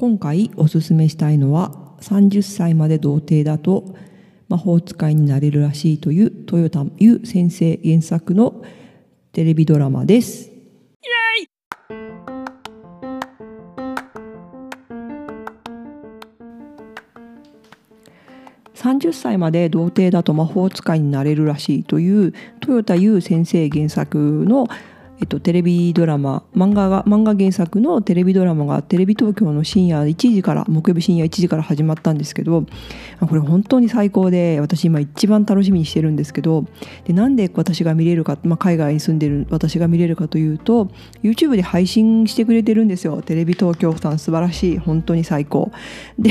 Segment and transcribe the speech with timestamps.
[0.00, 3.84] 今回おすすめしたいのは30歳まで童貞だと
[4.48, 8.64] 魔法使いになれるらしいという豊田優先生原作の
[9.32, 10.50] テレビドラマです。
[18.74, 22.32] 30歳まで童貞だと魔法使いになれるらしいという
[22.62, 24.66] 豊田優先生原作の、
[25.20, 32.64] えっと、テレビドラマ漫画が漫画原作のテレビドラマがテレビ東京の深夜1時から木曜日深夜1時から始まったんですけど
[33.20, 36.64] これ本当に最高で私今一番楽しみにしてるんですけど
[37.04, 40.86] でなんで私が見れるか、まあ、海外に住んでる私が見れるかというと
[41.22, 43.20] YouTube で配信してくれてるんですよ。
[43.22, 44.78] テレビ東京さん素晴らしい。
[44.78, 45.70] 本当に最高。
[46.18, 46.30] で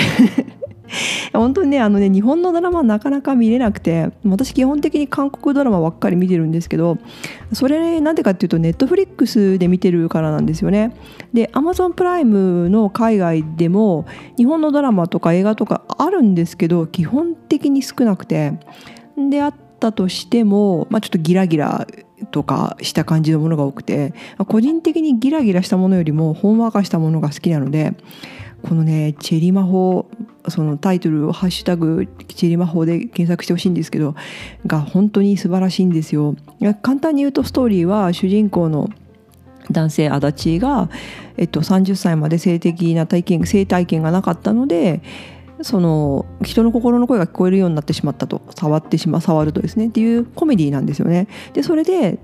[1.33, 6.97] 本当にねあのね日本のドラマなかなか見れなくて私基本的に韓国ドラマばっかり見てるんですけど
[7.53, 10.91] それなんでかっていうとネットフリックスで見てるからなんですよね。
[11.33, 14.05] で Amazon プライムの海外でも
[14.37, 18.53] 日本のドラマとか映画とかあるんですけど基本的に少なくて。
[19.29, 21.87] であったとしても、まあ、ちょっとギラギラ
[22.31, 24.13] とかした感じのものが多くて
[24.47, 27.95] 個人的にギラギラしたものよりもほんわかしたものが好きなので
[28.61, 30.05] このねチェリ魔法
[30.49, 34.15] そのタイトルを「ハッシュタグチェリ魔法」で検索してほしいんですけど
[34.65, 36.35] が本当に素晴らしいんですよ。
[36.81, 38.89] 簡単に言うとストーリーは主人公の
[39.71, 40.89] 男性足立が、
[41.37, 45.01] えっと、30歳まで性的な体験性体験がなかったので
[45.61, 51.27] その人の心の声が聞こえるようになってしまったと触ってしま触るとですねっていうコメディなんですよね。
[51.53, 52.17] でそれで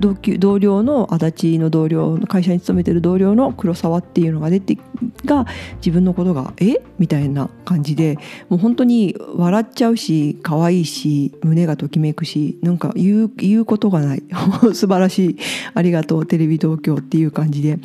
[0.00, 4.78] 同級同僚の足立の同僚の会社に勤めてる同僚の黒沢っていうのが出て
[5.24, 6.80] が自分のことが「え？
[6.98, 8.18] みたいな感じで
[8.48, 14.22] もう本当に笑っちゃうし可愛いし胸がときめくしなんか言う言うことがない。
[14.74, 15.36] 素晴らしい。
[15.74, 17.78] ありがとうテレビ東京っていう感じで。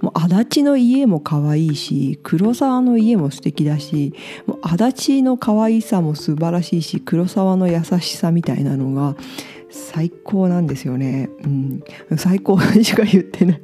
[0.00, 4.12] もう足立の家も可愛いし黒沢の家も素敵だし
[4.46, 9.16] もう足立の可愛さも素晴らしいし黒沢の優しさみたいなのが
[9.70, 11.30] 最高なんですよね。
[11.44, 11.82] うん、
[12.16, 13.60] 最高 しか言ってない。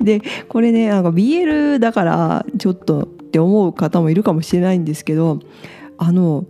[0.00, 5.40] でこれねなんか BL だからちょっとって思う方もいるかもしれないんですけど
[5.98, 6.44] あの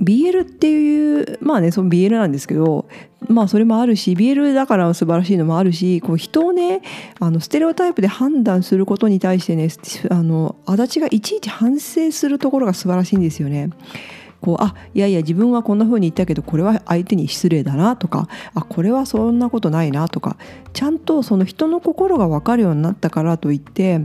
[0.00, 2.88] BL っていうまあねその BL なんですけど
[3.28, 6.82] まあそれもあるし BL だから素晴らしいのもあるしこう人をね
[7.20, 9.68] あのステレオタイプで判断することに対してね
[10.10, 13.70] あの足立がいちいち反省するところが素晴らしいんですよね。
[14.44, 20.36] こうあいやいや自分はこんな風に言ったけどこれは相手に失礼だなとかあこれはそんなことないなとか
[20.74, 24.02] ちゃんとその人の心が分かるようになったからといって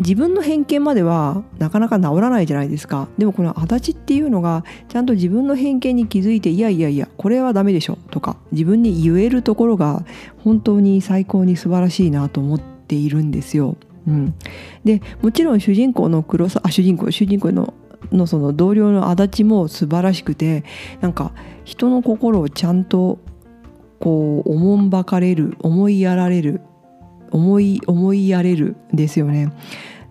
[0.00, 10.04] 自分の偏見まではなかなか治らないじゃないですかでもこの足立っていうのがちゃんと自分の偏見に気づいていやいやいやこれはダメでしょとか自分に言えるところが
[10.42, 13.76] 本当に最高に素晴らしいなと思っているんですよ。
[14.08, 14.34] うん、
[14.82, 17.74] でもちろん主人公の黒沢あ主人公主人公の
[18.12, 20.64] のその同僚の足立も素晴らしくて
[21.00, 21.32] なんか
[21.64, 23.18] 人の心をちゃんと
[24.00, 26.62] こうおもんばかれる思いやられる
[27.30, 29.52] 思い思いやれるですよね。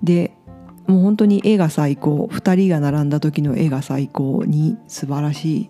[0.03, 0.31] で
[0.87, 5.69] もう本当に絵が最高2人が並んだ時の絵が最高に素晴らしい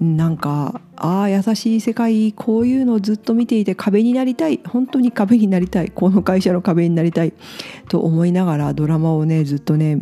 [0.00, 4.60] なんかああ優しい世界こういうのをずっと見ていて壁になりたい。
[4.66, 5.90] 本当に壁になりたい。
[5.90, 7.34] この会社の壁になりたい。
[7.88, 9.98] と思いながらドラマをねずっとね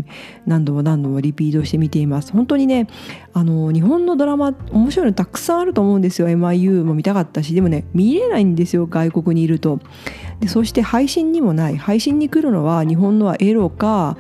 [0.47, 2.33] 何度も何度もリピートして見ています。
[2.33, 2.87] 本当にね
[3.33, 6.29] あの日本のドラマ面白いのたくさんあると思うんですよ。
[6.29, 7.55] MIU も見たかったし。
[7.55, 9.81] でもね見れないんですよ外国にいると。
[10.39, 11.77] でそして配信にもない。
[11.77, 14.17] 配信に来るのは日本のはエロか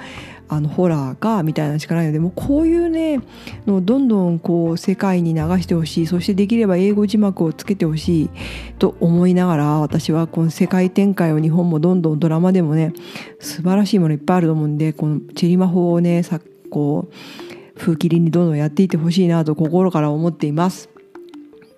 [0.50, 3.20] あのホラーかみたいなしかないのでもうこういうね
[3.66, 8.30] のどんどんこう世界に流してほしいそしてできれば英語字幕をつけてほしい
[8.78, 12.92] と思いながら私はこの世界展開を日本もどんどんドラマでもね
[13.40, 20.90] 素晴らしいものいっぱいあると思うんでこのチェリマ法をねさこう風切りにどんどんやっていってほしいなと心から思っています。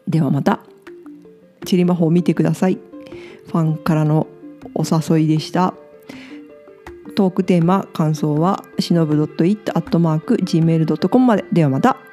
[0.08, 0.60] ではまた
[1.64, 2.78] チェリマ法を見てください。
[3.46, 4.26] ファンからの
[4.74, 5.74] お誘いでした。
[7.20, 11.44] トークテーマ感想はしのぶ .it.gmail.com まで。
[11.52, 12.09] ではまた。